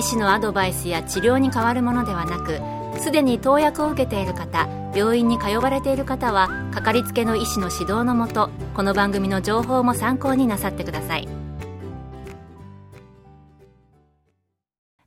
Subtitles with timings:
[0.00, 2.58] 医師のアドバイスや治療に変わるものではなく
[3.02, 11.28] すでに投薬を受けている方病院に通われている方はかかりつけの医師の指導のもとこの番組の情報も参考になさってください。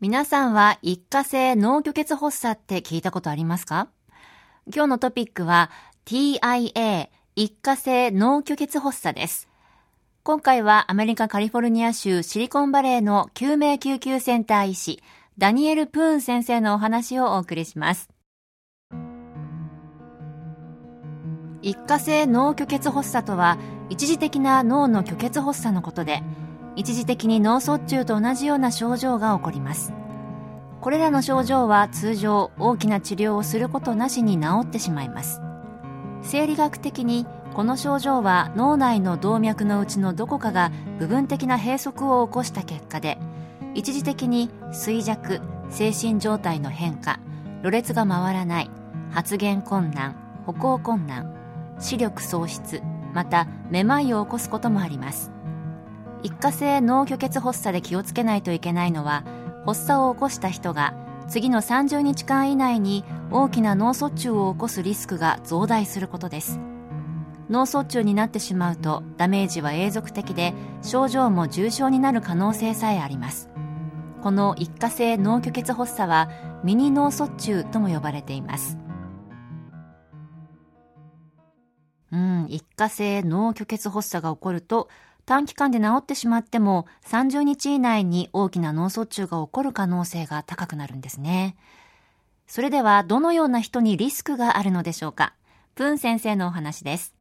[0.00, 3.88] 皆さんは一過性脳虚血発作って聞いたことありますか？
[4.74, 5.70] 今日のトピックは
[6.06, 9.48] TIA 一過性脳虚血発作です。
[10.28, 15.02] 今回はアメリカカリフォルニア州シリコンバレーの救命救急センター医師、
[15.38, 18.10] ダニエル・プーン先生のお話をお送りします。
[21.62, 23.56] 一過性脳虚血発作とは、
[23.88, 26.22] 一時的な脳の虚血発作のことで、
[26.76, 29.94] 一時的に脳卒中と同じような症状が起こります。
[30.82, 35.40] これらの症状は通常大きな治療をすることなしに治ってしまいます。
[36.20, 37.24] 生理学的に
[37.58, 40.70] この症状は脳内の動脈のうちのどこかが
[41.00, 43.18] 部分的な閉塞を起こした結果で
[43.74, 47.18] 一時的に衰弱精神状態の変化
[47.62, 48.70] ろれつが回らない
[49.10, 50.14] 発言困難
[50.46, 51.34] 歩行困難
[51.80, 52.80] 視力喪失
[53.12, 55.32] まためまいを起こすこともあります。
[56.22, 59.24] 一過性脳虚血発作で気をつけないといけないのは
[59.66, 60.94] 発作を起こした人が
[61.28, 66.60] 次の30日間以内に大きな脳卒中を起こすリスクが増大することです。
[67.48, 73.50] 脳卒中になってしまうとダメージは永続的で症状も重症になる可能性さえあります。
[74.22, 76.28] この一過性脳虚血発作は
[76.64, 78.76] ミニ脳卒中とも呼ばれています。
[82.10, 84.88] うん一過性脳虚血発作が起こると
[85.24, 91.56] 短期間で治ってしまっても30日以内に大きな脳卒中が起こる可能性が高くなるんですね。
[92.46, 95.34] それではどのような人にリスクがあるのでしょうか？
[95.74, 97.17] プン先生のお話です。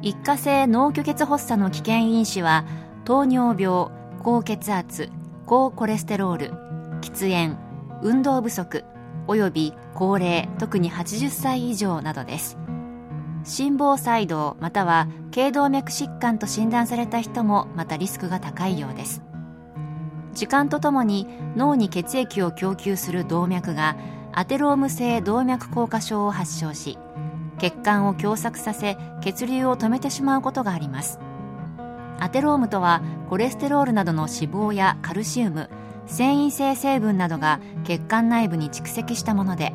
[0.00, 2.64] 一過性脳虚血発作の危険因子は
[3.04, 3.88] 糖尿病
[4.22, 5.10] 高血圧
[5.44, 6.52] 高コレステロール
[7.00, 7.56] 喫煙
[8.02, 8.84] 運動不足
[9.26, 12.56] および高齢特に80歳以上などです。
[13.44, 19.22] 心房細動または頸動脈疾患と診断された人もまたリスクが高いようです。
[20.32, 21.26] 時間とともに
[21.56, 23.96] 脳に血液を供給する動脈が
[24.32, 26.98] アテローム性動脈硬化症を発症し
[27.58, 31.18] 血管を狭窄させ血流を止めてしまうことがあります。
[32.20, 35.70] アテロームとはコレステロールなどの脂肪やカルシウム
[36.06, 39.72] 繊維性成分などが血管内部に蓄積したもので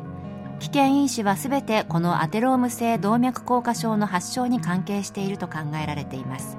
[0.60, 6.58] 危険因子は全てこのアテローム性動脈硬化症の発症に関係していると考えられています。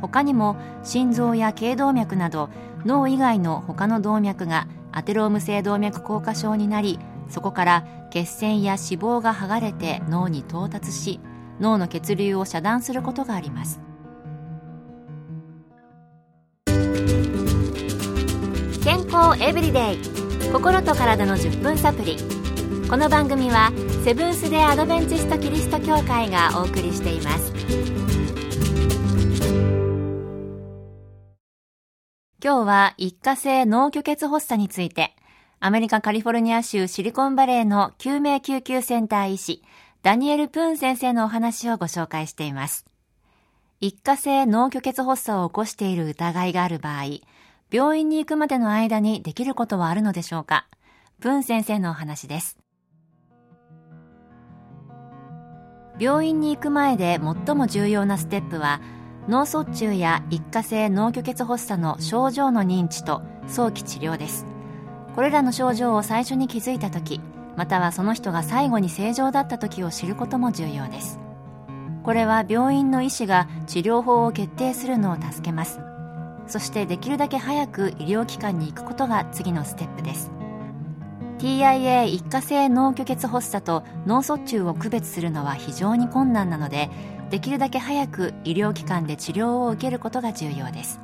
[0.00, 2.50] 他にも心臓や頸動脈など
[2.84, 6.98] 脳以外の他の動脈がアテローム性動脈硬化症になり
[7.32, 11.18] そこから血栓や脂肪が剥がれて脳に到達し
[11.60, 13.80] 脳の血流を遮断することがあります。
[18.84, 19.98] 健康エブリデイ
[20.52, 22.18] 心と体の10分サプリ。
[22.90, 23.72] この番組は
[24.04, 27.52] セブンス・デ・アドベンチスト・キリスト教会がお送りしています。
[32.44, 35.16] 今日は一過性脳虚血発作について。
[35.64, 39.62] アメリカカリフォルニア州シリコンバレーの救命救急センター医師、
[40.02, 42.84] ダニエル・プーン先生のお話をご紹介しています。
[43.78, 47.20] 一過性脳虚血発作を起こしている疑いがある場合、
[47.70, 50.66] 病院に行くまでの間にできることはあるのでしょうか？
[51.20, 52.58] プーン先生のお話です。
[55.96, 58.80] 病院に行く前で最も重要なステップは、
[59.28, 64.44] 脳卒中や一過性脳虚血発作の症状の認知と早期治療です。
[65.14, 67.20] これらの症状を最初に気づいた時
[67.56, 71.18] またはその人が最後に正常だった時を知ることも重要です。
[72.02, 75.80] これは病院の医師が治療法を決定するのを助けます。
[76.46, 80.30] そしてできるだけ早く医療機関に行くことが次のステップです。
[81.38, 86.88] TIA 一過性脳虚血発作と脳卒中を区別するのは非常に困難なので
[87.30, 91.00] できるだけ早く医療機関で治療を受けることが重要です。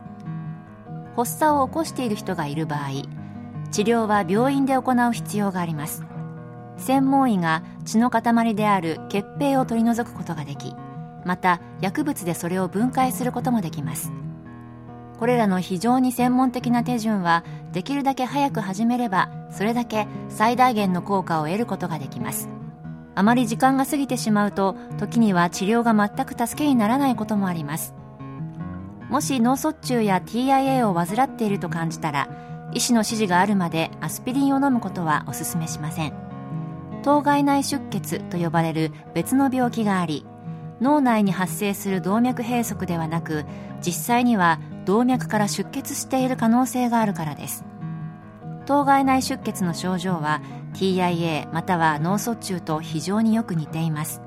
[1.17, 3.18] 発作を起こしている人がいる場合
[3.71, 6.05] 治療は病院で行う必要があります。
[6.79, 10.75] 専門医が血の塊である血平を取り除くことができ
[11.25, 14.13] また薬物でそれを分解することもできます。
[15.19, 22.49] これらの非常に専門的な手順はできるだけ早く始めればそれだけ最大限の効果を得ることができます。
[23.17, 27.95] あまり時間が過ぎてしまうと時には治療が全く助けにならないこともあります。
[29.11, 32.29] もし脳卒中や TIA を患っていると感じたら
[32.73, 36.13] 医師の指示があるまでアスピリンを飲むことはお勧めしません。
[37.03, 40.27] 当該内出血と呼ばれる別の病気があり
[40.81, 43.45] 脳内に発生する動脈閉塞ではなく
[43.81, 47.65] 実際には動脈から出血している可能性があるからです。
[48.67, 50.43] 当該内出血の症状は
[50.75, 54.21] TIA または脳卒中と非常によく似ています。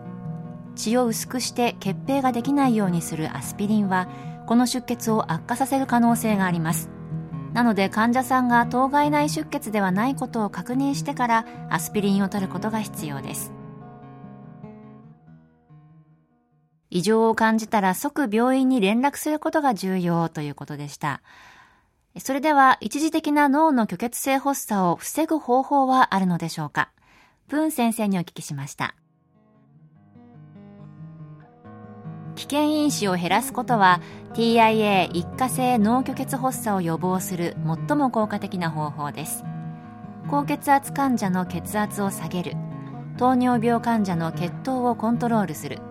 [0.76, 4.08] 血を薄くして血閉ができないようにするアスピリンは
[4.48, 6.90] この出血を悪化させる可能性があります。
[7.54, 13.52] なので患者さんが当該内出血ではないことを確認してからアスピリンを取ることが必要です
[16.94, 21.22] 異常を感じたら即病院に連絡することが重要ということでした。
[22.20, 26.92] それでは一時的な脳の虚血性発作を防ぐ方法はあるのでしょうか？
[27.48, 28.94] プーン先生にお聞きしました。
[32.42, 34.02] 危険因子を減らすことは
[34.34, 37.56] TIA 一過性脳虚血発作を予防する
[37.88, 39.44] 最も効果的な方法です。
[40.28, 42.56] 高血圧患者の血圧を下げる。
[43.20, 45.82] 糖尿病患者の血糖をコントロールする。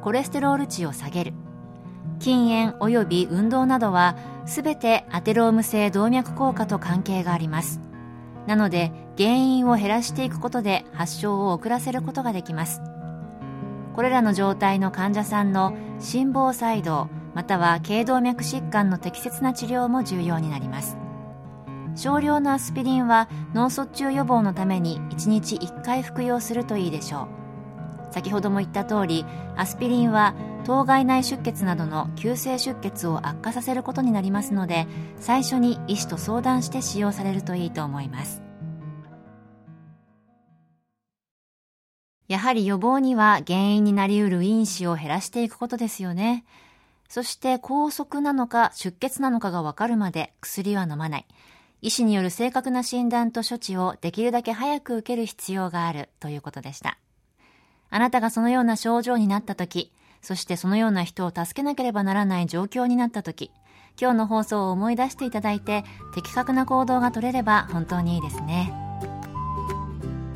[0.00, 1.32] コレステロール値を下げる。
[2.20, 4.16] 禁煙及び運動などは
[4.46, 7.80] 全てアテローム性動脈硬化と関係があります。
[8.46, 12.80] なので原因を減らしていくことで発症を遅らせることができます。
[14.00, 20.96] これらの状態の患者さんの心房細動または頸動脈疾患の適切な治療も重要になります。
[21.94, 27.28] 少量のアスピリンは脳卒中予防のために1日1回服用するといいでしょ
[28.10, 28.14] う。
[28.14, 34.86] 先ほども言った通りアスピリンは当該内出血などの急性出血を悪化させることになりますので
[35.18, 38.49] 最初に医師と相談して使用されるといいと思います。
[42.30, 46.44] やはり予防には原因になりうる因子を減らしていくことですよね。
[47.08, 51.26] そして拘束なのか出血なのかがわかるまで薬は飲まない。
[51.82, 56.98] 医師による正確な診断と処置をできるだけ早く受ける必要があるということでした。
[57.90, 59.90] あなたがそのような症状になった時、
[60.22, 63.50] そしてそのような人を助けなければならない状況になった時、
[64.00, 65.84] 今日の放送を思い出していただいて、
[66.14, 68.89] 的確な行動が取れれば本当にいいですね。